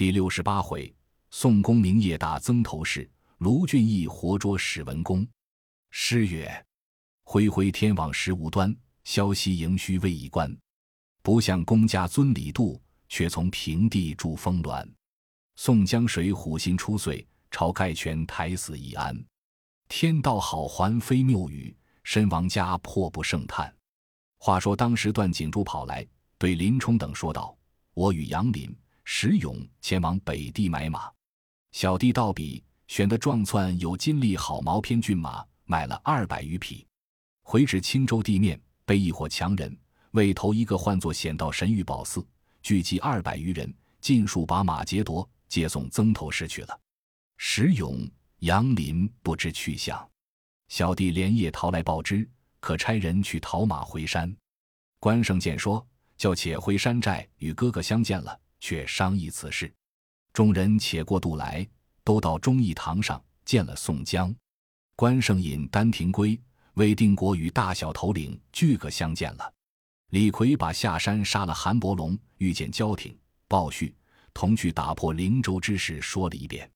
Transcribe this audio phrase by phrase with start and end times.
[0.00, 0.90] 第六十八回，
[1.30, 3.06] 宋公明夜打曾头市，
[3.36, 5.28] 卢俊义活捉史文恭。
[5.90, 6.50] 诗曰
[7.22, 8.74] ：“恢恢天网十无端，
[9.04, 10.56] 萧息盈虚未一关。
[11.20, 14.90] 不向公家尊礼度，却从平地筑峰峦。
[15.56, 19.22] 宋江水虎心出遂，晁盖权台死易安。
[19.86, 23.70] 天道好还非谬语，身亡家破不胜叹。”
[24.40, 26.08] 话说当时段景柱跑来，
[26.38, 27.54] 对林冲等说道
[27.92, 28.74] ：“我与杨林、
[29.12, 31.10] 石勇前往北地买马，
[31.72, 36.86] 小弟道比选的壮窜有金利好毛篇骏马。”买了二百余匹，
[37.42, 39.76] 回至青州地面，被一伙强人
[40.12, 42.24] 为头一个唤作险道神玉宝寺，
[42.62, 46.80] 聚集二百余人，尽数把马劫夺，接送曾头市去了。
[47.36, 50.08] 石勇、杨林不知去向，
[50.68, 52.26] 小弟连夜逃来报知，
[52.60, 54.34] 可差人去讨马回山。
[55.00, 55.84] 关胜见说，
[56.16, 59.72] 叫且回山寨与哥哥相见了，却商议此事。
[60.32, 61.66] 众人且过渡来，
[62.04, 64.32] 都到忠义堂上见了宋江。
[64.94, 66.40] 关胜引丹廷圭、
[66.74, 69.52] 魏定国与大小头领俱个相见了。
[70.10, 73.16] 李逵把下山杀了韩伯龙，遇见焦挺、
[73.48, 73.94] 鲍旭，
[74.34, 76.70] 同去打破灵州之事说了一遍。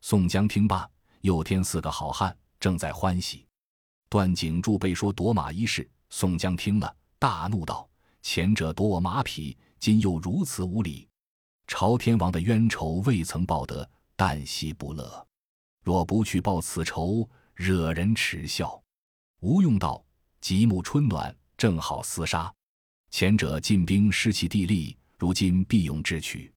[0.00, 0.88] 宋江听罢，
[1.20, 3.46] 又添四个好汉，正在欢喜。
[4.08, 7.88] 段景柱被说夺马一事，宋江听了，大怒道
[8.20, 11.08] ：“前者夺我马匹，今又如此无礼！
[11.74, 15.26] 朝天王的冤仇未曾报得，旦夕不乐。
[15.82, 18.78] 若不去报此仇，”惹人耻笑。
[19.40, 20.04] 吴用道
[20.38, 22.52] ：“极目春暖，正好厮杀。
[23.10, 26.52] 前者进兵失其地利，如今必用智取。”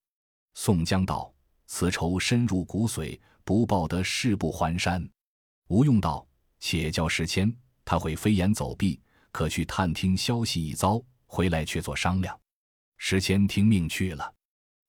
[0.53, 1.33] 宋江道
[1.65, 5.09] ：“此仇深入骨髓，不报得誓不还山。”
[5.69, 6.27] 吴用道
[6.59, 7.55] ：“且叫时迁，
[7.85, 8.99] 他会飞檐走壁，
[9.31, 12.37] 可去探听消息一遭，回来却做商量。”
[12.99, 14.34] 时迁听命去了。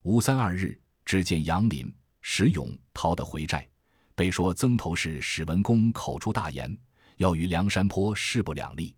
[0.06, 3.68] 吴三二日，只见杨林、石勇逃得回寨。
[4.14, 6.78] 被说曾头市史文恭口出大言，
[7.16, 8.94] 要与梁山坡势不两立。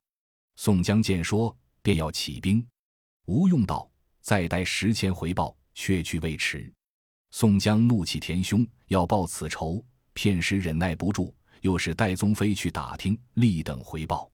[0.56, 2.62] 宋江见说，便要起兵。
[3.24, 3.90] 吴用道
[4.20, 6.70] ：“再待时迁回报，却去未迟。”
[7.32, 14.30] 宋江怒气填胸，要报此仇，片时忍耐不住，又使戴宗飞去打听，立等回报。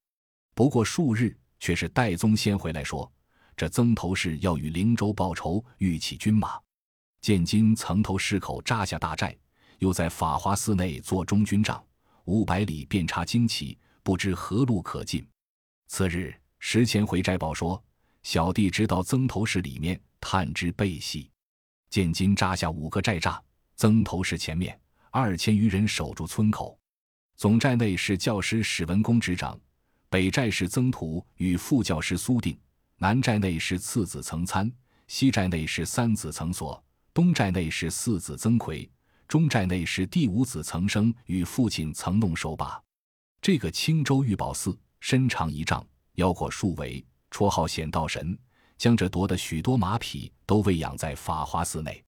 [0.56, 3.09] 不过数日，却是戴宗先回来说
[3.56, 6.60] ：“这曾头市要与灵州报仇，欲起军马。
[7.25, 9.35] 见今曾头市口扎下大寨。”
[9.81, 11.83] 又在法华寺内做中军帐，
[12.27, 15.27] 五百里遍插旌旗，不知何路可进。
[15.87, 17.83] 次日，石前回寨报说
[18.23, 21.31] ：“小弟直到曾头市里面探知背细，
[21.89, 23.41] 见今扎下五个寨栅，
[23.75, 24.79] 曾头市前面
[25.11, 26.79] 二千余人守住村口。
[27.37, 29.59] 总寨内是教师史文恭执掌，
[30.11, 32.55] 北寨是曾涂与副教师苏定，
[32.99, 34.71] 南寨内是次子曾参，
[35.09, 36.84] 西寨内是三子曾所，
[37.14, 38.86] 东寨内是四子曾奎。”
[39.26, 42.80] 中寨内是第五子曾生与父亲曾弄守把，
[43.41, 45.84] 这个青州玉宝寺身长一丈，
[46.16, 48.38] 腰阔数围，绰号显道神，
[48.76, 52.04] 将这夺的许多马匹都喂养在法华寺内。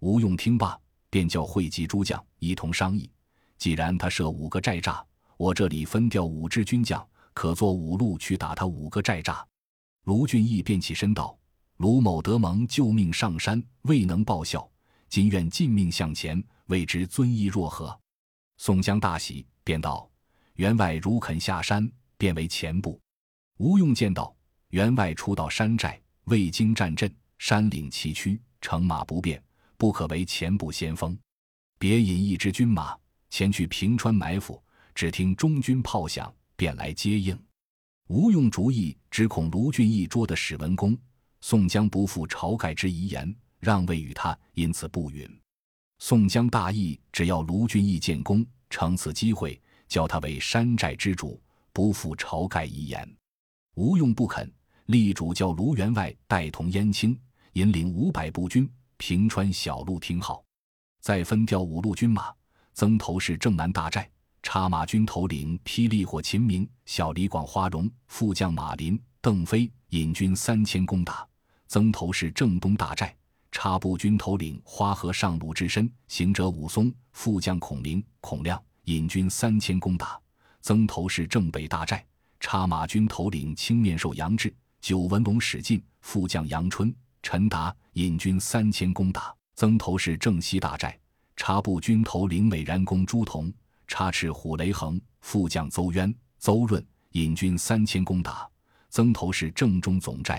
[0.00, 0.78] 吴用听罢，
[1.08, 3.08] 便叫汇集诸将一同商议。
[3.56, 5.00] 既然他设五个寨栅，
[5.36, 9.42] 我这里分调五支军将，可做五路去打他五个寨栅。
[10.04, 11.37] 卢俊义便起身道
[11.78, 14.68] ：“卢某得蒙救命上山，未能报效。”
[15.08, 17.98] 今愿尽命向前，未知尊意若何？
[18.58, 20.06] 宋江大喜，便道
[20.56, 23.00] ：“员外如肯下山，便为前部。”
[23.56, 24.36] 吴用见道
[24.68, 29.42] ：“员外初到山寨，未经战阵，山岭崎岖，乘马不便，
[29.78, 31.18] 不可为前部先锋。
[31.78, 32.94] 别引一支军马
[33.30, 34.62] 前去平川埋伏，
[34.94, 37.38] 只听中军炮响，便来接应。”
[38.08, 40.94] 吴用主意，只恐卢俊义捉的史文恭，
[41.40, 43.34] 宋江不负晁盖之遗言。
[43.60, 45.28] 让位于他，因此不允。
[45.98, 53.16] 宋江大义，只要卢俊义建功，乘此机会，叫他为山寨之主，不负晁盖遗言。
[53.74, 54.48] 吴用不肯，
[54.86, 57.18] 力主叫卢员外带同燕青，
[57.54, 60.40] 引领五百步军，平川小路听号，
[61.00, 62.32] 再分调五路军马，
[62.74, 64.08] 曾头市正南大寨，
[64.44, 71.27] 插马军头领霹雳火秦明、小李广花荣，副将马林、邓飞引军三千攻打
[71.68, 73.14] 曾头市正东大寨。
[73.50, 80.20] 插步军头领花和尚鲁智深，行者武松，副将孔明、孔亮引军三千攻打
[80.60, 81.96] 曾头市正北大寨；
[82.40, 90.90] 插马军头领青面兽杨志、九纹龙史进，副将杨春、陈达引军三千攻打曾头市正西大寨；
[91.34, 93.50] 插步军头领美髯公朱仝，
[93.86, 98.46] 插翅虎雷横，副将邹渊、邹润引军三千攻打
[98.90, 100.36] 曾头市正中总寨；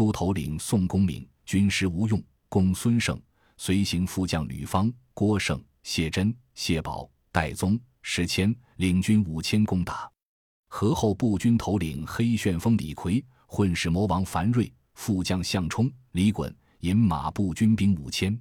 [0.00, 2.24] 都头领宋公明，军师吴用。
[2.48, 3.20] 公孙胜、
[3.58, 10.10] 随行副将吕方、郭盛、谢真、谢宝、戴宗、石谦领军五千攻打。
[10.68, 18.40] 河后步军头领黑旋风李逵、混世魔王樊瑞、副将项冲、李衮引马步军兵五千，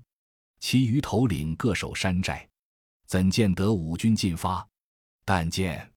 [0.61, 2.47] 其余头领各守山寨。
[3.05, 4.65] 怎见得五军进发？
[5.25, 5.91] 但见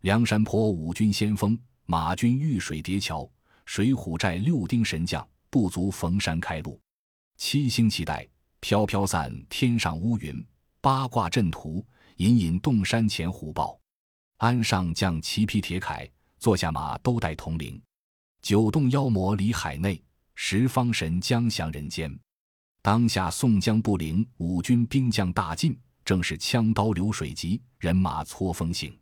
[0.00, 3.30] 梁山坡五军先锋马军遇水叠桥，
[3.66, 6.80] 水浒寨六丁神将不足逢山开路。
[7.36, 8.26] 七星旗带
[8.60, 10.34] 飘飘散，天上乌云；
[10.80, 11.84] 八卦阵图
[12.16, 13.78] 隐隐洞山前虎豹。
[14.38, 16.08] 鞍上将骑披铁铠，
[16.38, 17.80] 坐下马都带铜铃。
[18.40, 20.02] 九洞妖魔离海内，
[20.34, 22.18] 十方神将降人间。
[22.80, 25.78] 当下宋江不灵，五军兵将大进。
[26.04, 28.96] 正是枪刀流水急，人马搓风行。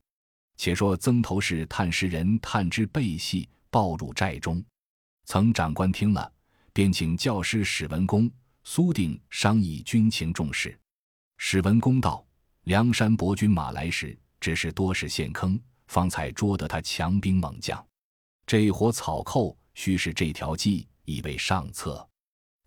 [0.56, 4.64] 且说曾头市探尸人探知背戏，报入寨中。
[5.24, 6.32] 曾长官听了，
[6.72, 8.30] 便请教师史文恭、
[8.62, 10.78] 苏定商议军情重事。
[11.38, 12.24] 史文恭道
[12.70, 17.84] ：“梁山伯军马来时，只是多是陷坑，方才捉得他强兵猛将。
[18.46, 22.08] 这伙草寇，须是这条计，以为上策。”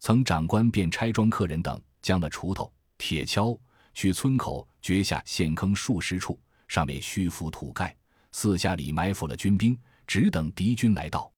[0.03, 3.57] 曾长官便拆装客人等将了锄头、铁锹。
[3.93, 6.37] 去村口掘下陷坑数十处，
[6.67, 7.95] 上面虚浮土盖，
[8.33, 11.31] 四下里埋伏了军兵，只等敌军来到。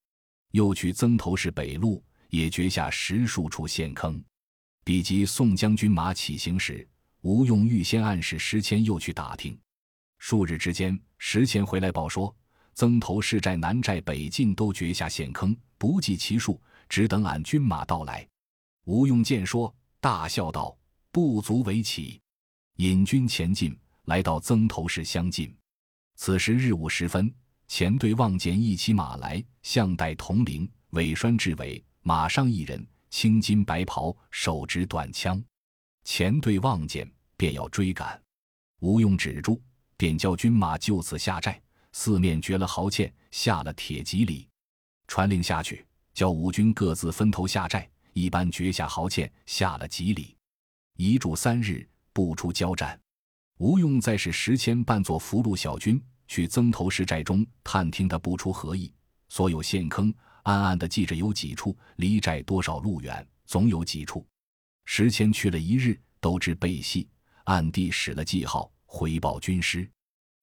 [0.52, 4.24] 又去曾头市北路，也掘下十数处陷坑。
[4.84, 6.88] 比及宋将军马起行时，
[7.22, 9.60] 吴用预先暗示石谦又去打听。
[10.18, 12.36] 数日之间，石谦回来报说，
[12.74, 18.28] 曾头市寨南寨北进都掘下陷坑，不计其数，只等俺军马到来。
[18.86, 20.76] 吴用见说，大笑道
[21.12, 22.20] ：“不足为奇。”
[22.78, 25.56] 引军前进，来到曾头市相近。
[26.16, 27.32] 此时日午时分，
[27.70, 35.42] 前队望见一骑马来，项带铜铃，尾拴雉尾，马上一人，青金白袍，手执短枪。
[36.04, 38.20] 前队望见，便要追赶。
[38.80, 39.62] 吴用止住，
[39.96, 41.62] 便叫军马就此下寨，
[41.92, 44.50] 四面掘了壕堑，下了铁蒺藜，
[45.08, 50.36] 传令下去，叫五军各自分头下寨，一般掘下壕堑，下了蒺藜，
[50.98, 51.88] 一住三日。
[52.12, 53.00] 不出交战，
[53.60, 58.94] 吴用再使石谦扮作俘虏小军去曾头市寨中探听，他不出何意。
[59.28, 64.26] 所有陷坑暗暗的记着有几处，离寨多少路远，总有几处。
[64.86, 67.10] 石谦去了一日，都知背细，
[67.46, 69.90] 暗地使了记号，回报军师。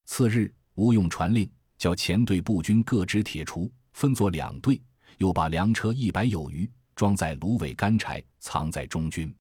[0.06, 1.48] 次日，吴用传令，
[1.78, 4.82] 叫前队步军各支铁锄，分作两队，
[5.18, 9.32] 又把粮车一百有余装在芦苇干柴，藏在中军。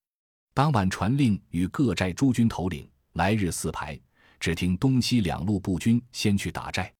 [0.53, 3.99] 当晚传令与各寨诸军头领，来日四排，
[4.39, 6.93] 只听东西两路步军先去打寨，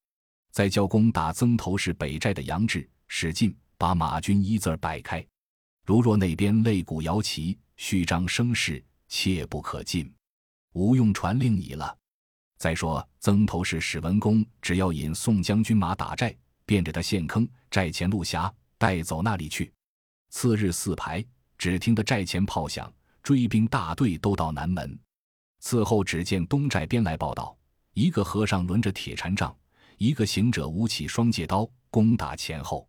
[0.51, 5.25] 再叫攻打曾头市北寨的杨志、史进，把马军一字摆开。
[5.85, 10.11] 如若那边擂鼓摇旗、虚张声势，切不可进。
[10.73, 11.95] 吴用传令已了。
[12.57, 16.35] 再说曾头市史文恭，只要引宋将军马打寨，
[16.65, 19.71] 便着他陷坑寨前路狭，带走那里去。
[20.29, 21.23] 次日四排，
[21.57, 22.91] 只听得寨前炮响。
[23.21, 24.99] 追兵大队都到南门，
[25.67, 27.57] 此后只见东寨边来报道：
[27.93, 29.57] 一个和尚抡着铁禅杖，
[29.97, 32.87] 一个行者舞起双戒刀，攻打前后。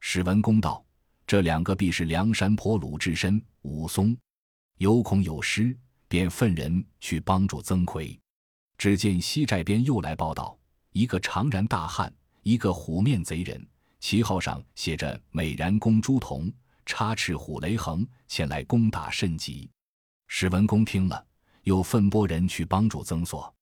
[0.00, 0.84] 史文恭道
[1.26, 4.14] ：“这两个必是梁山坡鲁智深、武松，
[4.76, 5.74] 有恐有失，
[6.08, 8.20] 便分人去帮助曾奎。”
[8.76, 10.58] 只见西寨边又来报道：
[10.92, 12.12] 一个长髯大汉，
[12.42, 13.66] 一个虎面贼人，
[13.98, 16.52] 旗号上写着“美髯公朱仝”。
[16.84, 19.70] 插翅虎雷横前来攻打甚急，
[20.26, 21.26] 史文恭听了，
[21.62, 23.52] 又分拨人去帮助曾所。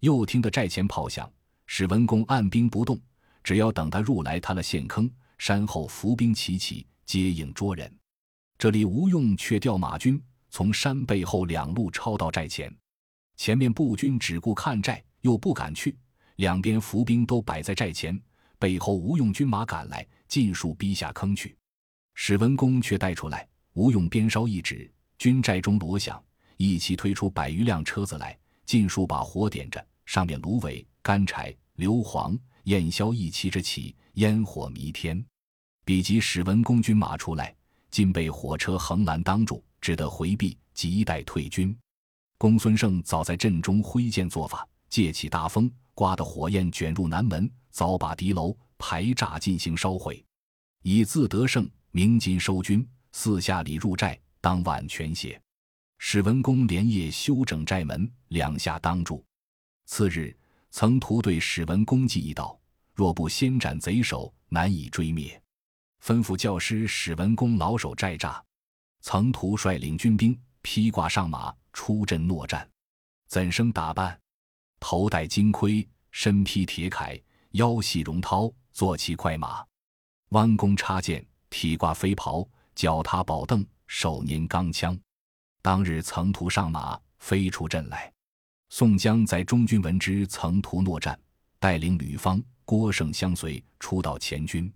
[0.00, 1.30] 又听得寨前炮响，
[1.66, 3.00] 史文恭按兵不动，
[3.42, 7.92] 只要等他入来，塌了陷坑，山后伏兵齐起，接应捉人。
[8.56, 12.74] 这里吴用却调马军从山背后两路抄到寨前，
[13.36, 15.96] 前面步军只顾看寨，又不敢去，
[16.36, 18.20] 两边伏兵都摆在寨前，
[18.58, 21.56] 背后吴用军马赶来，尽数逼下坑去。
[22.14, 26.20] 史文恭却带出来，吴用鞭梢一指，军寨中锣响，
[26.58, 28.36] 一齐推出百余辆车子来，
[28.66, 35.24] 尽数把火点着，上面芦苇、干柴、硫磺、焰硝一齐着起，烟火弥天。
[35.84, 37.54] 比及史文恭军马出来，
[37.92, 41.74] 竟被火车横拦当住，只得回避，急待退军。
[42.38, 50.24] 公孙胜早在阵中挥剑做法，借起大风，刮得火焰卷入南门，早把敌楼排栅进行烧毁，
[50.82, 51.70] 以自得胜。
[51.92, 55.40] 鸣金收军，四下里入寨，当晚全歇。
[55.98, 59.22] 史文恭连夜修整寨门，两下当住。
[59.84, 60.34] 次日，
[60.70, 62.58] 曾图对史文恭计一道
[62.94, 65.40] ：“若不先斩贼首，难以追灭。
[66.02, 68.40] 吩咐教师史文恭老守寨栅。”
[69.02, 72.68] 曾图率领军兵披挂上马，出阵搦战。
[73.26, 74.18] 怎生打扮？
[74.80, 77.20] 头戴金盔，身披铁铠，
[77.52, 79.64] 腰系绒绦，坐骑快马，
[80.30, 84.98] 弯弓插箭，体挂飞袍，脚踏宝凳，手拈钢枪。
[85.68, 88.10] 当日曾图上马，飞出阵来。
[88.70, 91.20] 宋江在中军闻之，曾图搦战，
[91.58, 94.72] 带领吕方、郭盛相随，出到前军。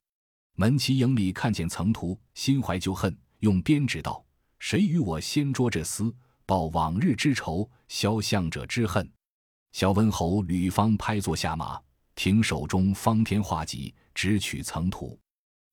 [0.54, 4.22] 门旗营里看见曾图，心怀旧恨，用鞭指道
[4.60, 6.12] ：“谁与我先捉这厮，
[6.44, 9.10] 报往日之仇，消向者之恨。”
[9.72, 11.80] 小温侯吕方拍坐下马，
[12.14, 15.18] 挺手中方天画戟，直取曾图。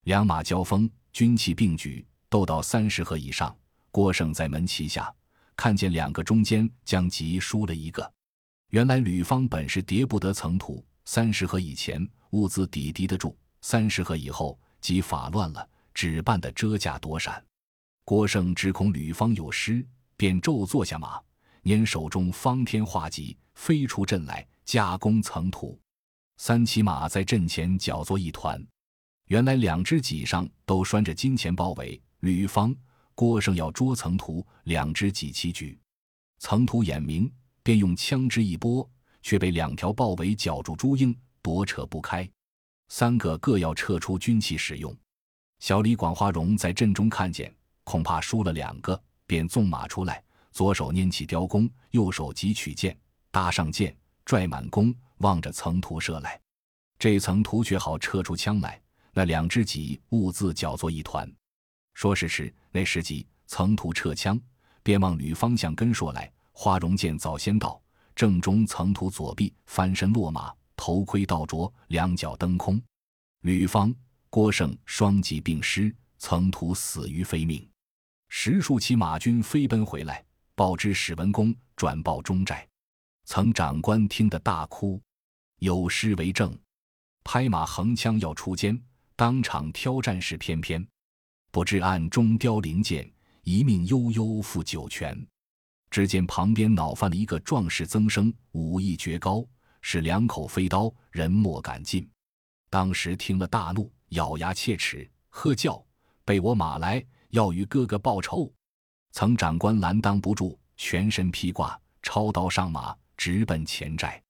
[0.06, 3.54] 两马交锋，军器并举，斗到三十合以上。
[3.92, 5.14] 郭盛在门旗下
[5.56, 8.12] 看见两个中间将戟输了一个。
[8.70, 17.44] 原来吕方本是叠不得层土，三十合以前物资抵敌得住，三十合以后即法乱了，只办得遮架躲闪。
[18.06, 21.20] 郭盛只恐吕方有失，便骤坐下马，
[21.64, 23.38] 拈手中方天画戟。
[23.56, 25.78] 飞出阵来，加攻层土。
[26.38, 28.66] 三骑马在阵前搅作一团。
[29.26, 32.02] 原来两只戟上都拴着金钱包围。
[32.22, 32.74] 吕方、
[33.20, 35.78] 郭胜要捉曾图，两只戟齐举。
[36.38, 37.30] 曾图眼明，
[37.62, 38.90] 便用枪支一拨，
[39.22, 42.26] 却被两条豹尾绞住朱缨，夺扯不开。
[42.88, 44.96] 三个各要撤出军器使用。
[45.60, 48.98] 小李广花荣在阵中看见，恐怕输了两个，
[49.28, 50.24] 便纵马出来，
[50.54, 52.98] 左手拈起雕弓，右手急取剑。
[53.32, 56.40] 搭上箭，拽满弓，望着层图射来。
[56.98, 61.30] 这层图却好撤出枪来，那两只戟兀自搅作一团。
[62.00, 64.40] 说时迟，那时急，层图撤枪，
[64.82, 66.32] 便往吕方向跟说来。
[66.54, 67.78] 花荣见早先到，
[68.16, 72.82] 正中层图左臂，翻身落马，头盔倒着，两脚蹬空。
[73.42, 73.94] 吕方、
[74.30, 77.70] 郭盛双戟并失，层图死于非命。
[78.30, 80.24] 十数骑马军飞奔回来，
[80.56, 82.66] 报知史文恭，转报中寨。
[83.26, 85.02] 曾长官听得大哭，
[85.58, 86.58] 有诗为证：
[87.26, 88.82] 拍马横枪要出肩，
[89.18, 90.88] 当场挑战是翩翩。
[91.52, 93.12] 不知暗中凋零剑，
[93.44, 95.26] 一命悠悠付九泉。
[95.90, 99.44] 只见旁边恼犯了一个壮士曾生，武艺绝高，
[99.82, 102.08] 是两口飞刀，人莫敢近。
[102.70, 105.84] 当时听了大怒，咬牙切齿，喝叫
[106.24, 108.52] ：“备我马来，要与哥哥报仇！”
[109.12, 112.96] 曾长官拦当不住，全身披挂，抄刀上马。
[113.18, 114.24] 直奔前寨，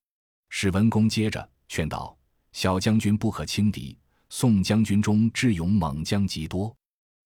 [0.49, 2.17] 史文恭接着劝道
[2.53, 3.95] ：“小将军不可轻敌，
[4.29, 6.75] 宋将军中智勇猛将极多。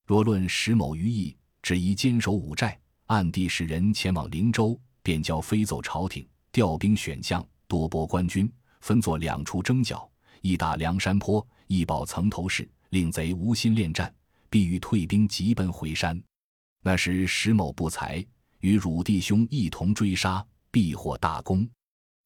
[0.05, 10.09] 若论石某于意，只宜坚守五寨，暗地使人前往灵州，便交飞奏朝廷，调兵选将，多拨官军，分作两处征剿：
[10.41, 14.13] 一打梁山坡，一保层头市，令贼无心恋战，
[14.49, 16.21] 必欲退兵急奔回山。
[16.81, 18.25] 那时石某不才，
[18.59, 21.69] 与汝弟兄一同追杀。”必获大功。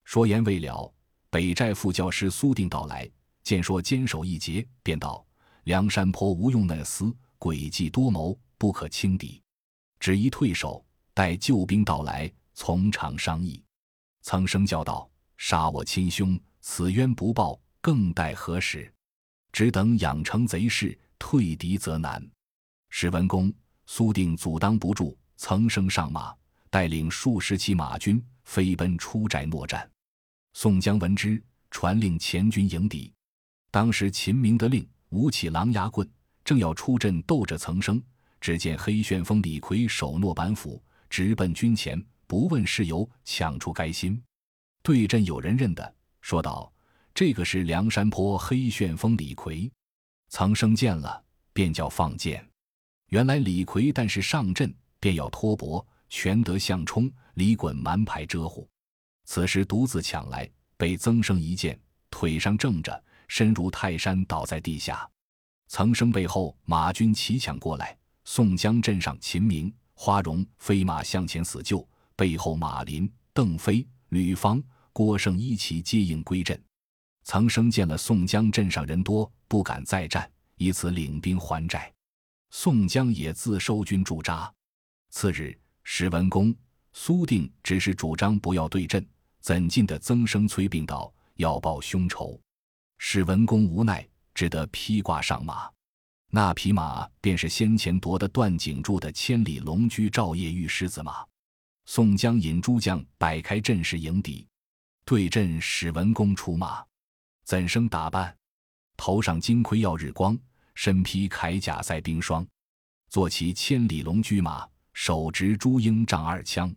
[0.05, 0.89] 说言未了，
[1.29, 3.05] 北寨副教师苏定到来，
[3.43, 5.27] 见说坚守一节，便道
[5.65, 9.41] ：“梁山坡无用那厮诡计多谋，不可轻敌，
[9.99, 13.63] 只宜退守，待救兵到来，从长商议。”
[14.21, 18.91] 曾生叫道：“杀我亲兄，此冤不报，更待何时？
[19.51, 22.25] 只等养成贼势，退敌则难。”
[22.89, 23.53] 史文恭、
[23.85, 26.35] 苏定阻挡不住，曾生上马，
[26.69, 28.23] 带领数十骑马军。
[28.47, 29.91] 飞奔出寨搦战，
[30.53, 33.13] 宋江闻之，传令前军迎敌。
[33.69, 36.09] 当时秦明得令，舞起狼牙棍，
[36.47, 38.01] 正要出阵斗着曾生，
[38.39, 44.23] 只见黑旋风李逵手握板斧，直奔军前，不问事由，抢出该心。
[44.81, 46.71] 对阵有人认得，说道
[47.13, 49.69] ：“这个是梁山坡黑旋风李逵。”
[50.31, 52.41] 曾生见了，便叫放箭。
[53.09, 55.85] 原来李逵但是上阵，便要脱膊。
[56.07, 58.69] 全得相冲，李衮蛮牌遮护。
[59.25, 61.77] 此时独自抢来，被曾生一箭，
[62.09, 65.05] 腿上正着，身如泰山，倒在地下。
[65.67, 76.61] 曾生背后马军齐抢过来，宋江镇上秦明、花荣飞马向前死救，背后马林、邓飞、吕方、郭盛一齐接应归阵。
[77.23, 81.93] 曾生见了宋江镇上人多，不敢再战，以此领兵还寨。
[82.49, 84.51] 宋江也自收军驻扎。
[85.09, 85.57] 次日。
[85.89, 86.53] 史文恭、
[86.91, 89.07] 苏定只是主张不要对阵，
[89.39, 92.37] 怎禁的曾生催病道要报凶仇。
[92.97, 94.05] 史文恭无奈，
[94.37, 95.67] 只得披挂上马。
[96.29, 101.25] 那匹马便是先前夺得段景柱的千里龙驹赵夜玉狮子马。
[101.85, 104.45] 宋江引诸将摆开阵势迎敌，
[105.05, 106.85] 对阵史文恭出马，
[107.45, 108.37] 怎生打扮？
[108.95, 110.37] 头上金盔耀日光，
[110.75, 112.45] 身披铠甲赛冰霜，
[113.09, 114.67] 坐骑千里龙驹马。
[114.93, 116.75] 手执朱缨丈二枪。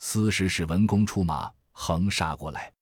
[0.00, 2.72] 司使史文恭出马，横杀过来。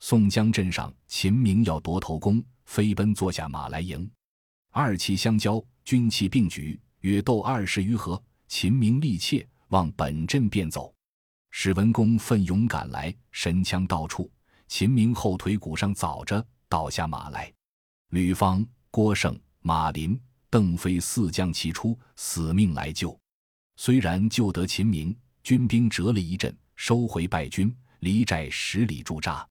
[0.00, 4.08] 宋江镇上，秦明要夺头功，飞奔坐下马来迎。
[4.70, 8.22] 二骑相交，军器并举，约斗二十余合。
[8.46, 10.94] 秦明力怯，往本阵便走。
[11.50, 14.30] 史文恭奋勇赶来，神枪到处。
[14.68, 17.50] 秦明后腿骨上早着，倒下马来。
[18.10, 20.20] 吕方、郭盛、马林、
[20.50, 23.18] 邓飞四将齐出，死命来救。
[23.76, 29.46] 虽然救得秦明，军兵折了一阵，收回败军，离寨十里驻扎。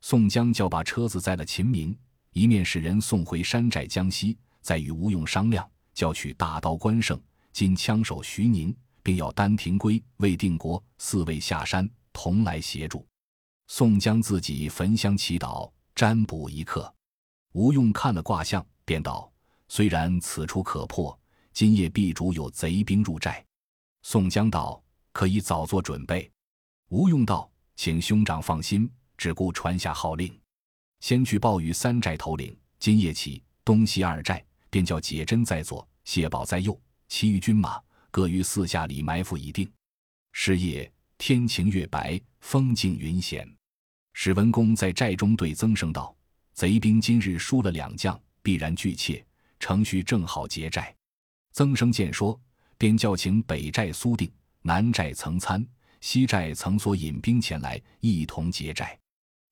[0.00, 1.96] 宋江叫把车子载了秦明，
[2.34, 7.18] 一面使人送回山寨江西，再与吴用商量，叫取大刀关胜、
[7.52, 13.06] 金枪手徐宁，并要丹廷圭、魏定国四位下山同来协助。
[13.68, 16.92] 宋江自己焚香祈祷，占卜一刻。
[17.52, 19.32] 吴用看了卦象，便道
[19.68, 21.16] ：“虽然此处可破，
[21.52, 23.44] 今夜必主有贼兵入寨。”
[24.02, 26.28] 宋江道：“可以早做准备。”
[26.90, 30.36] 吴用道：“请兄长放心，只顾传下号令，
[31.04, 37.78] 先去报与三寨头领，今夜起东西二寨便叫解珍在左，谢宝在右，其余军马
[38.10, 39.70] 各于四下里埋伏已定。
[40.32, 40.90] 是夜。
[41.18, 43.46] 天晴月白，风静云闲。
[44.14, 46.16] 史文恭在寨中对曾生道
[46.54, 49.22] ：“贼兵今日输了两将，必然惧怯，
[49.60, 50.94] 程序正好劫寨。”
[51.52, 52.40] 曾生见说，
[52.78, 54.32] 便叫请北寨苏定、
[54.62, 55.64] 南寨曾参、
[56.00, 58.98] 西寨曾所引兵前来，一同劫寨。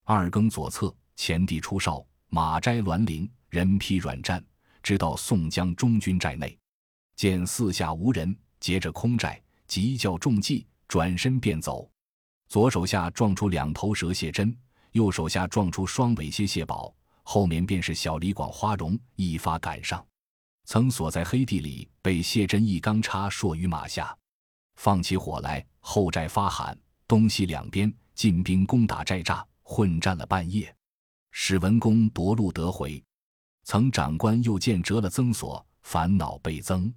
[0.05, 4.45] 二更左侧，前地出哨，马摘栾铃，人披软战，
[4.83, 6.59] 直到宋江中军寨内，
[7.17, 10.67] 见四下无人，劫着空寨，急叫中计。
[10.89, 11.91] 转身便走，
[12.51, 14.55] 左手下撞出两头蛇谢真，
[14.91, 20.07] 右手下撞出双尾蝎谢宝，后面便是小李广花荣，一发赶上，
[20.67, 24.15] 曾锁在黑地里，被谢真一钢叉搠于马下，
[24.77, 26.79] 放起火来，后寨发喊，
[27.09, 30.77] 东西两边进兵攻打寨栅，混战了半夜，
[31.35, 33.03] 史文恭夺路得回，
[33.65, 36.93] 曾长官又见折了曾锁，烦恼倍增，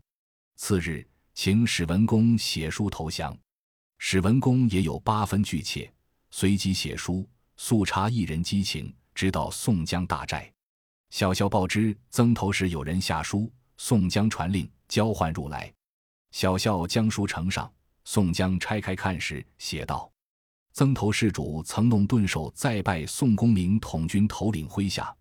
[0.58, 3.36] 次日请史文恭写书投降。
[3.98, 5.92] 史文恭也有八分惧怯，
[6.32, 10.52] 随即写书速查一人激情，直到宋江大寨。
[11.12, 15.74] 小校报知曾头市有人下书，宋江传令交换入来。
[16.32, 20.12] 小校将书呈上，宋江拆开看时，写道
[20.76, 25.16] ：“曾头市主曾弄顿首再拜宋公明统军头领麾下，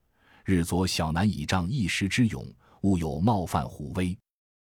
[0.45, 2.45] 日左小南倚仗一时之勇，
[2.81, 4.19] 误有冒犯虎威。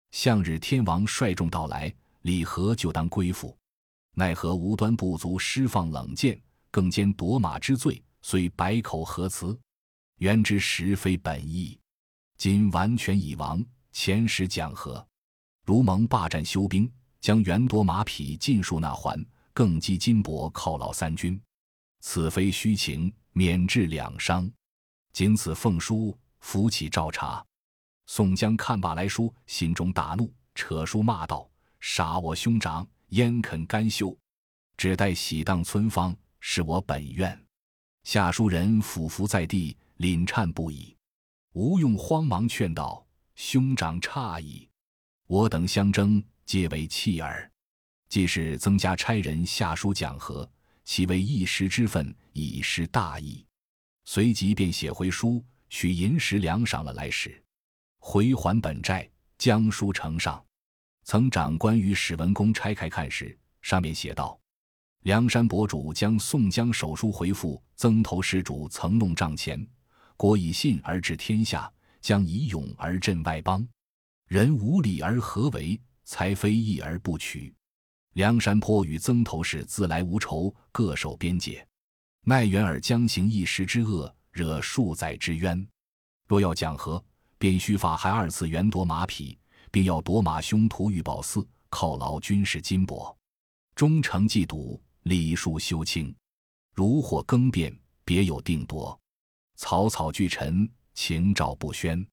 [0.10, 3.56] 向日天王率众到来，李和就当归附。”
[4.18, 9.56] 奈何无端不足，施放冷箭，更兼夺马之罪，虽百口何辞？
[10.18, 11.80] 原知实非本意。
[12.36, 15.06] 今完全已亡，前时讲和，
[15.68, 19.24] 如蒙霸占休兵，将原夺马匹尽数纳还，
[19.54, 21.40] 更积金帛犒劳三军。
[22.02, 24.50] 此非虚情，免致两伤。
[25.12, 27.46] 仅此奉书，扶起照查。
[28.06, 34.16] 宋江看罢来书，心中大怒，扯书骂道：“杀我兄长！”焉肯甘休？
[34.78, 37.40] 只待喜当村方，是我本愿。
[38.04, 40.96] 下书人俯伏在地，凛颤不已。
[41.54, 44.70] 吴用慌忙劝道：“兄长诧异，
[45.28, 47.49] 我等相争，皆为弃儿。
[48.10, 50.50] 既是增加差人下书讲和，
[50.84, 53.46] 岂为一时之愤，以失大义？”
[54.06, 57.42] 随即便写回书，取银十两赏了来使，
[58.00, 60.44] 回还本寨，将书呈上。
[61.04, 64.40] 曾长官与史文恭拆开看时，上面写道
[65.06, 69.64] ：“梁山伯主将宋江手书回复曾头施主，曾弄帐前，
[70.18, 73.68] 国以信而治天下，将以勇而镇外邦。
[74.26, 75.80] 人无礼而何为？
[76.04, 77.54] 才非义而不取。
[78.14, 81.66] 梁山坡与曾头市自来无仇，各守边界，
[82.22, 85.68] 奈元尔将行一时之恶，惹数载之冤。
[86.28, 87.04] 若要讲和，
[87.38, 89.38] 便须法还二次元夺马匹。”
[89.72, 93.16] 并要夺马凶徒玉宝寺，犒劳军事金帛，
[93.76, 96.12] 忠诚既笃，礼数修清。
[96.74, 99.00] 如或更变，别有定夺。
[99.58, 102.04] 草草俱陈，情照不宣。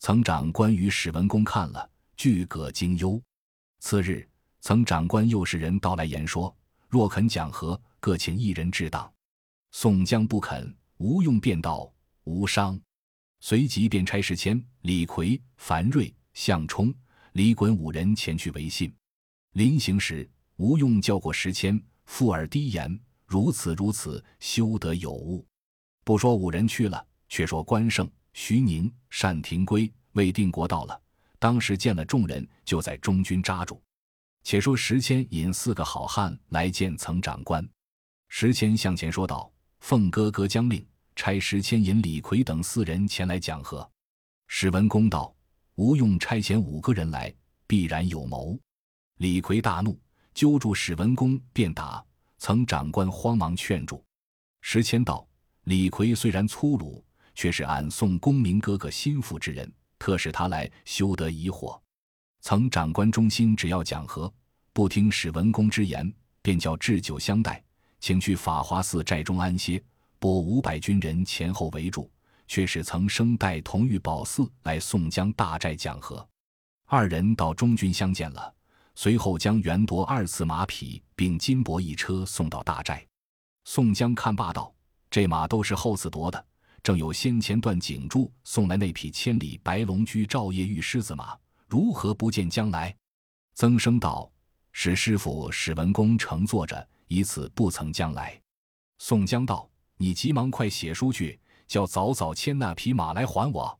[0.00, 3.22] 曾长官与史文恭看了，俱各惊忧。
[3.78, 4.28] 次日，
[4.68, 6.54] 曾长官又使人到来言说：
[6.90, 9.10] 若肯讲和，各请一人至党。
[9.70, 11.90] 宋江不肯，吴用便道：
[12.24, 12.78] 无伤。
[13.40, 16.14] 随即便差石谦、李逵、樊瑞。
[16.34, 16.94] 项冲、
[17.32, 18.94] 李衮五人前去维信。
[19.54, 25.46] 临行时，吴用叫过石谦，附耳低言：“如此如此，休得有误。”
[26.04, 31.00] 不说五人去了，却说关胜、徐宁、单廷圭、魏定国到了。
[31.38, 33.80] 当时见了众人，就在中军扎住。
[34.42, 37.66] 且说时迁引四个好汉来见曾长官，
[38.28, 43.88] 时迁向前说道：“奉哥哥将令，差时迁引李逵等四人前来讲和。”
[44.48, 45.34] 史文恭道
[45.76, 47.34] ：“吴用差遣五个人来，
[47.66, 48.58] 必然有谋。”
[49.18, 50.00] 李逵大怒，
[50.32, 52.04] 揪住史文恭便打。
[52.38, 54.02] 曾长官慌忙劝住。
[54.60, 55.28] 时迁道
[55.64, 61.78] ：“李逵虽然粗鲁，却是俺宋公明哥哥心腹之人，特使他来，休得疑惑。”
[62.40, 64.32] 曾长官忠心，只要讲和，
[64.72, 67.62] 不听史文恭之言，便叫置酒相待，
[68.00, 69.82] 请去法华寺寨中安歇，
[70.18, 72.10] 拨五百军人前后围住，
[72.46, 76.26] 却使曾生带同玉宝寺来宋江大寨讲和。
[76.86, 78.54] 二人到中军相见了。
[78.94, 83.06] 随后将袁夺二次马匹并金帛一车送到大寨，
[83.64, 84.74] 宋江看罢道
[85.08, 86.46] ：“这马都是后次夺的，
[86.82, 92.94] 正有先前段景柱送来那匹千里白龙驹照夜玉狮子马，如何不见将来？”
[93.54, 94.30] 曾生道
[94.72, 98.40] ：“史师傅史文恭乘坐着，以此不曾将来。”
[98.98, 103.78] 宋江道：“你急忙快写书去，叫早早牵那匹马来还我。”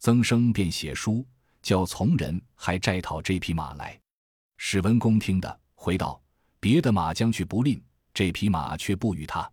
[0.00, 1.26] 曾生便写书，
[1.62, 3.98] 叫从人还寨讨这匹马来。
[4.56, 6.20] 史文恭听得，回道
[6.60, 9.50] ：“别的马将去不吝，这匹马却不与他。”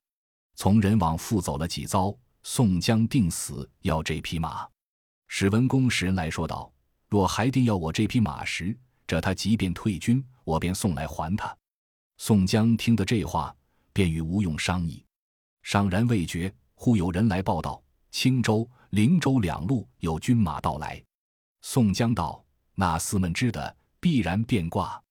[0.56, 4.68] 从人往复走了几遭，宋江定死要这匹马。
[5.28, 6.72] 史文恭使人来说道
[7.10, 11.56] ：“若还定要我这匹马时，这他即便退军，我便送来还他。”
[12.18, 13.56] 宋江听得这话，
[13.94, 15.04] 便与吴用商议。
[15.64, 21.04] 尚然未决，忽有人来报道：青州、灵州两路有军马到来。
[21.62, 22.44] 宋江道
[22.76, 25.02] ：“那厮们知的。”必然变卦，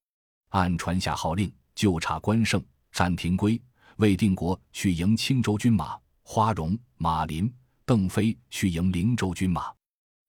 [0.50, 3.60] 按传下号令，就差关胜、单廷圭、
[3.96, 7.52] 魏定国去迎青州军马，花荣、马林、
[7.84, 9.75] 邓飞去迎灵州军马。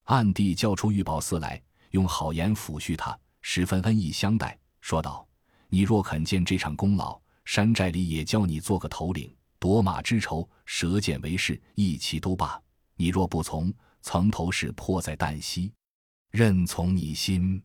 [0.08, 5.28] 暗地叫出玉宝寺来，用好言抚恤他，十分恩义相待，说道
[5.68, 12.58] ：“你若肯见这场功劳，山寨里也教你做个头领，夺马之仇，舌剑为誓，一齐都罢。
[12.96, 15.74] 你若不从，曾头是迫在旦夕，
[16.32, 17.62] 任从你心。”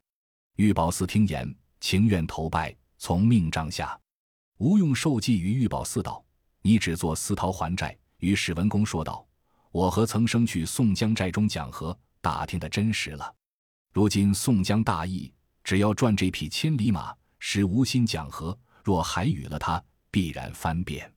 [0.58, 3.96] 玉宝寺听言，情愿投拜，从命帐下。
[4.58, 6.24] 吴用受祭于玉宝寺道
[6.60, 9.24] ：“你只做私逃还债。”与史文恭说道
[9.70, 13.34] ：“我和曾生去宋江寨中讲和，打听的真实了。
[13.92, 15.30] 如今宋江大意，
[15.62, 18.58] 只要赚这匹千里马，使无心讲和。
[18.82, 21.12] 若还与了他，必然翻变。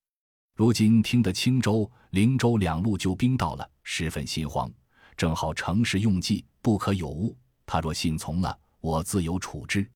[0.56, 4.70] 如今听得青州、灵州两路救兵到了，十分心慌，
[5.16, 7.38] 正好乘势用计，不可有误。
[7.66, 9.90] 他若信从了。”我自有处置。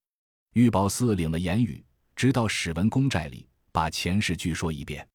[0.53, 5.07] 玉宝寺领了言语，直到史文恭寨里，把前事据说一遍。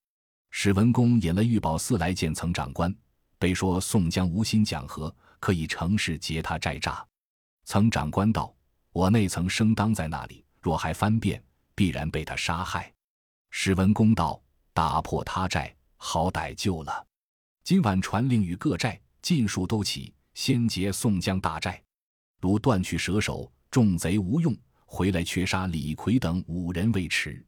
[0.53, 2.95] 史文恭引了玉宝寺来见曾长官，
[3.37, 5.13] 被说宋江无心讲和，
[5.45, 7.05] 可以乘势劫他寨栅。
[7.67, 8.57] 曾长官道
[8.93, 12.91] ：“我内曾生当在那里，若还翻变，必然被他杀害。”
[13.53, 17.07] 史文恭道：“打破他寨，好歹救了。
[17.63, 21.79] 今晚传令与各寨尽数都起，先劫宋江大寨，
[22.41, 27.45] 如断去蛇首。”众贼无用，回来却杀李逵等五人未迟。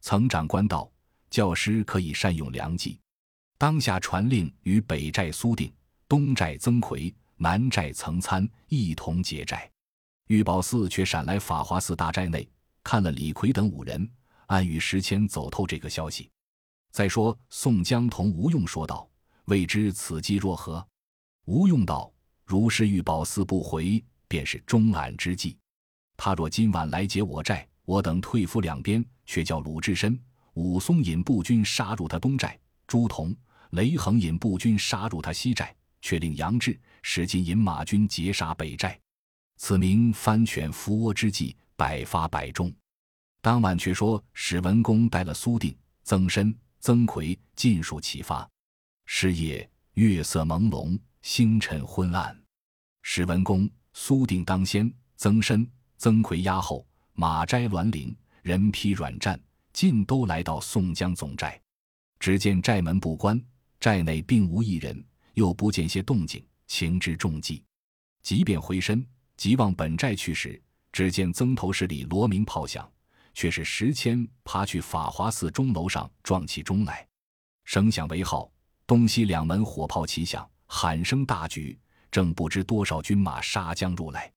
[0.00, 0.88] 曾长官道
[1.28, 3.00] ：“教师可以善用良计，
[3.58, 5.74] 当下传令与北寨苏定、
[6.06, 9.68] 东寨曾奎、南寨曾参一同结寨。”
[10.28, 12.48] 玉宝寺却闪来法华寺大寨内，
[12.84, 14.08] 看了李逵等五人，
[14.46, 16.30] 暗与时迁走透这个消息。
[16.92, 19.10] 再说宋江同吴用说道
[19.46, 20.86] ：“未知此计若何？”
[21.46, 22.12] 吴用道
[22.46, 25.58] ：“如是玉宝寺不回，便是终俺之计。”
[26.16, 30.18] 他若今晚来劫我寨，我等退伏两边，却叫鲁智深、
[30.54, 32.50] 武松引步军杀入他东寨；
[32.86, 33.34] 朱仝、
[33.70, 38.98] 雷横引步军杀入他西寨，却令杨志、史金引马军截杀北寨。
[39.56, 42.72] 此名翻犬伏窝之计，百发百中。
[43.40, 48.48] 当晚却说史文恭带了苏定、曾参、曾奎尽数齐发。
[49.06, 52.36] 是夜月色朦胧，星辰昏暗。
[53.02, 55.66] 史文恭、苏定当先，曾参。
[55.98, 59.40] 曾奎压后，马摘栾岭，人披软战，
[59.72, 61.60] 尽都来到宋江总寨。
[62.18, 63.40] 只见寨门不关，
[63.78, 67.62] 寨内并无一人，又不见些动静，情之中计。
[68.22, 69.06] 即便回身，
[69.36, 70.58] 即往本寨去时，
[70.90, 72.90] 只见曾头市里锣鸣炮响，
[73.34, 77.06] 却是石谦爬去法华寺钟楼上撞起钟来。
[77.64, 78.50] 声响为号，
[78.86, 81.78] 东西两门火炮齐响，喊声大举，
[82.10, 84.32] 正不知多少军马杀将入来。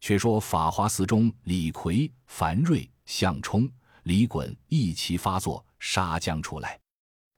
[0.00, 3.68] 却说法华寺中，李逵、樊瑞、项冲、
[4.04, 6.78] 李衮一齐发作，杀将出来。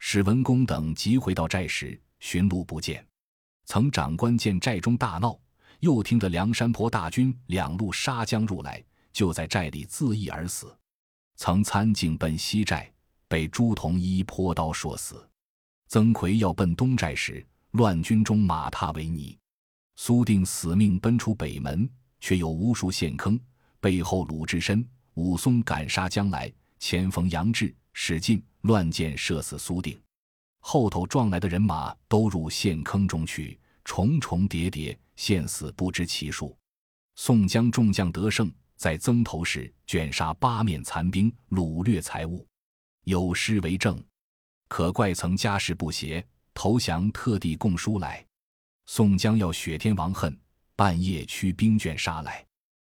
[0.00, 3.07] 史文恭等急回到寨时，寻路不见。
[3.66, 5.38] 曾长官见寨中大闹，
[5.81, 10.77] 又听得梁山泊大军两路杀将入来，就在寨里自缢而死。
[11.37, 12.90] 曾参境奔西寨，
[13.27, 15.29] 被朱同一泼刀说死。
[15.88, 19.37] 曾奎要奔东寨时，乱军中马踏为泥。
[19.96, 21.88] 苏定死命奔出北门，
[22.20, 23.38] 却有无数陷坑。
[23.81, 30.00] 背后鲁智深、武松赶杀将来，前锋杨志、史进乱箭射死苏定，
[30.66, 36.57] 后头撞来的人马都入陷坑中去，重重叠叠，陷死不知其数。
[37.16, 42.48] 宋江众将得胜，在曾头市卷杀八面残兵，掳掠财物，
[43.05, 44.03] 有诗为证：
[44.66, 48.24] 可怪曾家世不协，投降特地供书来。
[48.87, 50.35] 宋江要雪天王恨，
[50.74, 52.42] 半夜驱兵卷杀来。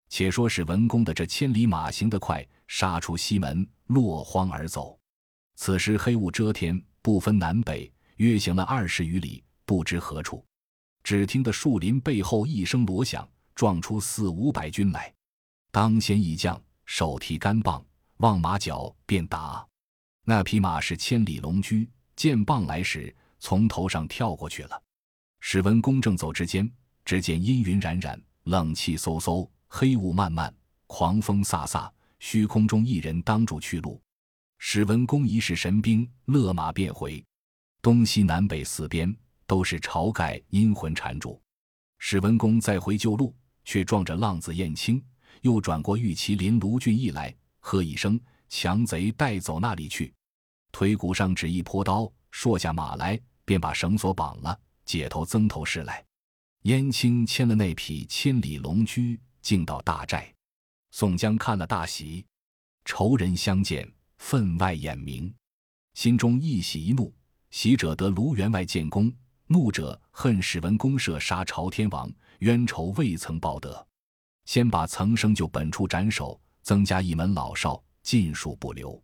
[0.07, 4.97] 且说是文公的这千里马行得快，杀出西门，落荒而走。
[5.55, 10.43] 此时黑雾遮天，不分南北，约行了二十余里，不知何处。
[11.05, 15.13] 只听得树林背后一声锣响，撞出四五百军来。
[15.71, 17.81] 当先一将手提杆棒，
[18.17, 19.65] 望马脚便打。
[20.25, 24.83] 那匹马是千里龙驹，见棒来时，从头上跳过去了。
[25.39, 26.69] 史文恭正走之间，
[27.05, 29.49] 只见阴云冉冉，冷气飕飕。
[29.69, 30.53] 黑雾漫漫，
[30.87, 31.89] 狂风飒飒，
[32.19, 33.97] 虚空中一人当住去路。
[34.57, 37.23] 史文恭一试神兵，勒马便回。
[37.81, 39.15] 东西南北四边
[39.45, 41.41] 都是晁盖阴魂缠住。
[41.99, 45.03] 史文恭再回旧路，却撞着浪子燕青，
[45.41, 50.13] 又转过玉麒麟卢俊义来，喝一声：“强贼带走那里去！”
[50.71, 56.05] 腿骨上只一泼刀，说下马来，便把绳索绑了，解头曾头市来。
[56.63, 59.19] 燕青牵了那匹千里龙驹。
[59.39, 60.29] 进到大寨，
[60.91, 62.25] 宋江看了大喜，
[62.83, 65.33] 仇人相见，分外眼明，
[65.93, 67.13] 心中一喜一怒。
[67.49, 69.11] 喜者得卢员外建功，
[69.47, 73.87] 怒者恨史文恭射杀朝天王，冤仇未曾报得，
[74.43, 79.01] 先把曾生就本处斩首，增加一门老少，尽数不留。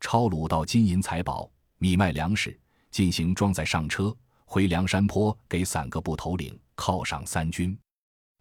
[0.00, 2.58] 抄掳到金银财宝、米麦粮食，
[2.90, 4.14] 进行装载上车，
[4.44, 7.78] 回梁山坡给散个部头领犒赏三军。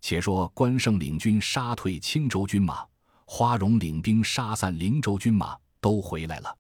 [0.02, 2.84] 且说关胜领军杀退青州军马，
[3.26, 6.58] 花荣领兵杀散灵州军马，都回来了。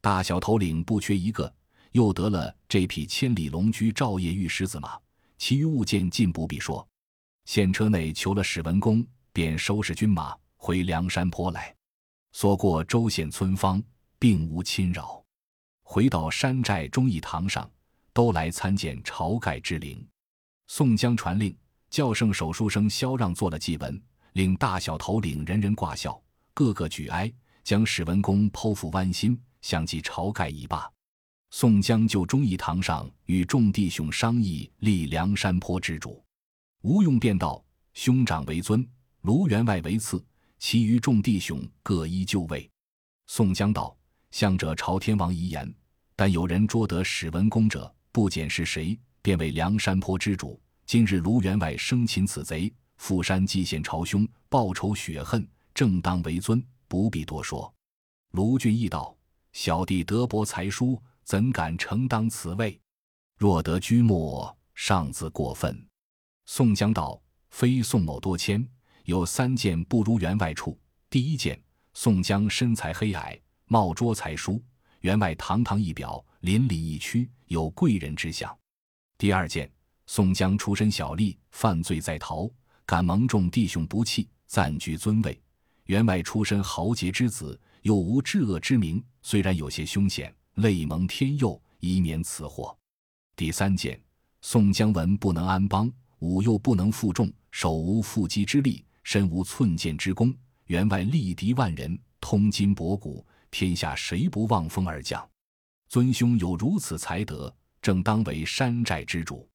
[0.00, 1.54] 大小头领不缺一个，
[1.90, 4.98] 又得了这匹千里龙驹照夜玉狮子马，
[5.36, 6.88] 其余物件尽不必说。
[7.44, 11.76] 县车内求了史文恭，便收拾军马回梁山坡来。
[12.32, 13.82] 所过州县村坊，
[14.18, 15.22] 并无侵扰。
[15.82, 17.70] 回到山寨忠义堂上，
[18.14, 20.02] 都来参见晁盖之灵。
[20.66, 21.54] 宋江传令。
[21.90, 26.18] 教圣手书生萧让做了祭文，令大小头领人人挂孝，
[26.54, 27.30] 个个举哀，
[27.64, 30.90] 将史文恭剖腹剜心，相继晁盖已罢。
[31.50, 36.24] 宋江就忠义堂上与众弟兄商议立梁山坡之主，
[36.82, 38.88] 吴用便道：“兄长为尊，
[39.20, 40.24] 卢员外为次，
[40.58, 42.68] 其余众弟兄各依就位。”
[43.28, 43.96] 宋江道
[44.32, 45.72] ：“向者朝天王遗言，
[46.16, 57.72] 但有人捉得史文恭者，不检是谁，便为梁山坡之主。”今日卢员外生擒此贼，赴山祭献朝兄，报仇雪恨，正当为尊，不必多说。
[58.32, 59.16] 卢俊义道
[59.54, 62.78] ：“小弟德薄才疏，怎敢承当此位？
[63.38, 65.82] 若得居末，尚自过分。”
[66.44, 68.68] 宋江道：“非宋某多谦，
[69.04, 70.78] 有三件不如员外处。
[71.08, 71.58] 第一件，
[71.94, 74.62] 宋江身材黑矮，貌拙才疏，
[75.00, 78.54] 员外堂堂一表，凛凛一区，有贵人之相。
[79.16, 79.72] 第二件。”
[80.04, 82.50] 宋江出身小吏，犯罪在逃，
[82.84, 85.40] 敢蒙众弟兄不弃，暂居尊位。
[85.92, 92.74] 员外出身豪杰之子，又无至恶之名，虽然有些凶险，累蒙天佑，以免此祸。
[93.36, 94.00] 第三件，
[94.40, 100.34] 宋江文不能安邦，武又不能负重，手无缚鸡之力，身无寸剑之功。
[100.68, 105.28] 员外力敌万人，通筋博骨，天下谁不望风而降？
[105.90, 109.46] 尊兄有如此才德，正当为山寨之主。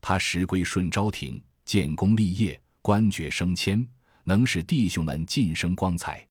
[0.00, 3.86] 他时归顺昭廷，建功立业，官爵升迁，
[4.28, 6.26] 能使弟兄们晋升光彩。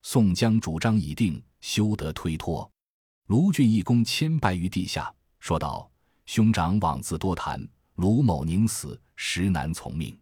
[0.00, 2.68] 宋江主张已定，休得推脱。
[3.26, 5.90] 卢俊义公谦拜于地下，说道
[6.24, 7.62] ：“兄长枉自多谈，
[7.96, 10.18] 卢某宁死，实难从命。”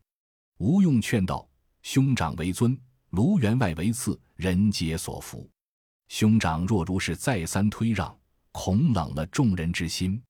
[0.59, 1.49] 吴用劝道
[1.83, 2.77] ：“兄长为尊，
[3.11, 5.49] 卢员外为次，人皆所服。
[6.09, 8.17] 兄长若如是再三推让，
[8.51, 10.21] 恐冷了众人之心。”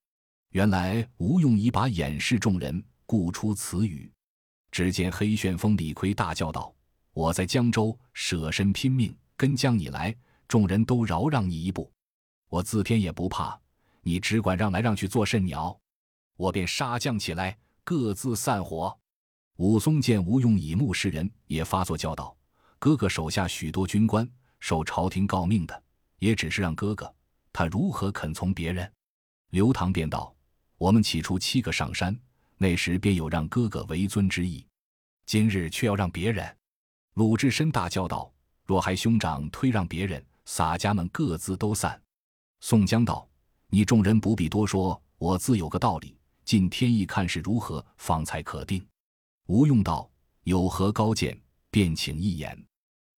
[0.53, 4.13] 原来吴用已把掩饰众人，故出此语。
[4.71, 6.75] 只见黑旋风李逵大叫道
[7.15, 10.17] ：“我在江州舍身拼命跟将你来，
[10.49, 11.93] 众人都饶让你一步，
[12.49, 13.59] 我自天也不怕，
[14.01, 15.79] 你只管让来让去做甚鸟？
[16.37, 18.99] 我便杀将起来，各自散伙。”
[19.57, 22.35] 武松见吴用以目示人，也发作叫道
[22.81, 24.27] ：“哥哥手下许多军官
[24.59, 25.83] 受朝廷诰命的，
[26.19, 27.15] 也只是让哥哥，
[27.53, 28.91] 他如何肯从别人？”
[29.53, 30.35] 刘唐便道
[30.79, 32.19] ：“我们起初七个上山，
[32.57, 34.67] 那时便有让哥哥为尊之意，
[35.27, 36.57] 今日却要让别人。”
[37.15, 38.33] 鲁智深大叫道
[38.65, 42.01] ：“若还兄长推让别人，洒家们各自都散。”
[42.61, 43.29] 宋江道
[43.69, 46.17] ：“你众人不必多说，我自有个道理。
[46.45, 48.83] 尽天意看是如何，方才可定。”
[49.47, 50.11] 吴用道
[50.45, 51.39] ：“有何高见？
[51.71, 52.67] 便请一言。”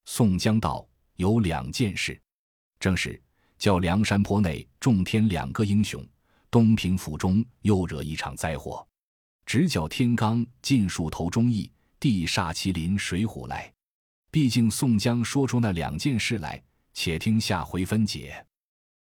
[0.06, 2.20] 宋江道：“有两件事，
[2.80, 3.22] 正是
[3.58, 6.04] 叫梁山坡内众天两个英雄，
[6.50, 8.84] 东平府中又惹一场灾祸，
[9.46, 13.72] 直叫天罡尽数投忠义，地煞麒麟水虎来。”
[14.34, 16.60] 毕竟宋江说出那两件事来，
[16.92, 18.44] 且听下回分解。